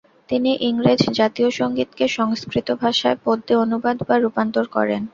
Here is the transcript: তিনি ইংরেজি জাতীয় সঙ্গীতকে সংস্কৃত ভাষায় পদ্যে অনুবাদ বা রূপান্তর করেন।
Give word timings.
তিনি 0.29 0.51
ইংরেজি 0.61 1.09
জাতীয় 1.19 1.49
সঙ্গীতকে 1.59 2.05
সংস্কৃত 2.17 2.67
ভাষায় 2.81 3.17
পদ্যে 3.25 3.53
অনুবাদ 3.63 3.97
বা 4.07 4.15
রূপান্তর 4.17 4.65
করেন। 4.75 5.01